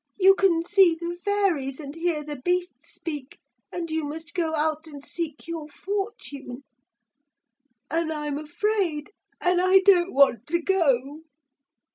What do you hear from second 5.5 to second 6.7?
fortune."